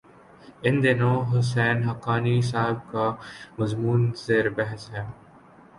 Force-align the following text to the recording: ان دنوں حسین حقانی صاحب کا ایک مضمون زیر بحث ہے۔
ان 0.65 0.75
دنوں 0.83 1.17
حسین 1.31 1.77
حقانی 1.89 2.35
صاحب 2.51 2.77
کا 2.91 3.05
ایک 3.09 3.59
مضمون 3.59 4.01
زیر 4.25 4.45
بحث 4.57 4.83
ہے۔ 4.93 5.03